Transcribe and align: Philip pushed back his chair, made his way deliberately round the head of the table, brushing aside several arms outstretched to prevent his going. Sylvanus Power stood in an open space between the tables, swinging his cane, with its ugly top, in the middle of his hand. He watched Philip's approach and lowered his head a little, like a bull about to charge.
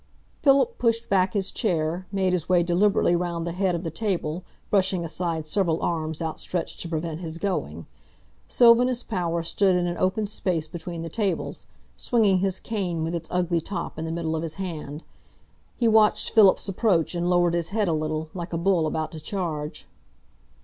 Philip 0.41 0.79
pushed 0.79 1.09
back 1.09 1.33
his 1.35 1.51
chair, 1.51 2.07
made 2.11 2.33
his 2.33 2.49
way 2.49 2.63
deliberately 2.63 3.15
round 3.15 3.45
the 3.45 3.51
head 3.51 3.75
of 3.75 3.83
the 3.83 3.91
table, 3.91 4.43
brushing 4.71 5.05
aside 5.05 5.45
several 5.45 5.79
arms 5.83 6.23
outstretched 6.23 6.79
to 6.79 6.89
prevent 6.89 7.19
his 7.19 7.37
going. 7.37 7.85
Sylvanus 8.47 9.03
Power 9.03 9.43
stood 9.43 9.75
in 9.75 9.85
an 9.85 9.99
open 9.99 10.25
space 10.25 10.65
between 10.65 11.03
the 11.03 11.09
tables, 11.09 11.67
swinging 11.97 12.39
his 12.39 12.59
cane, 12.59 13.03
with 13.03 13.13
its 13.13 13.29
ugly 13.31 13.61
top, 13.61 13.99
in 13.99 14.05
the 14.05 14.11
middle 14.11 14.35
of 14.35 14.41
his 14.41 14.55
hand. 14.55 15.03
He 15.77 15.87
watched 15.87 16.31
Philip's 16.31 16.67
approach 16.67 17.13
and 17.13 17.29
lowered 17.29 17.53
his 17.53 17.69
head 17.69 17.87
a 17.87 17.93
little, 17.93 18.29
like 18.33 18.53
a 18.53 18.57
bull 18.57 18.87
about 18.87 19.11
to 19.11 19.19
charge. 19.19 19.85